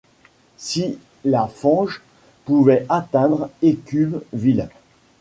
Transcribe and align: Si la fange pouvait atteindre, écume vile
Si 0.57 0.97
la 1.25 1.45
fange 1.47 2.01
pouvait 2.45 2.87
atteindre, 2.89 3.51
écume 3.61 4.19
vile 4.33 4.67